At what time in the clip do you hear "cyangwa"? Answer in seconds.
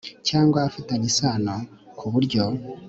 0.27-0.59